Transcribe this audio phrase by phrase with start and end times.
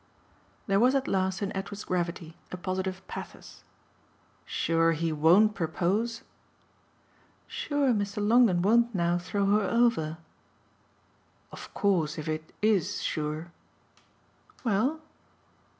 [0.65, 3.63] There was at last in Edward's gravity a positive pathos.
[4.45, 6.23] "Sure he won't propose?"
[7.45, 8.17] "Sure Mr.
[8.17, 10.17] Longdon won't now throw her over."
[11.51, 13.51] "Of course if it IS sure"
[14.65, 15.01] "Well?"